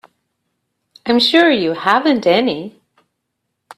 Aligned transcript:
I'm 1.05 1.19
sure 1.19 1.51
you 1.51 1.73
haven't 1.73 2.25
any. 2.25 2.81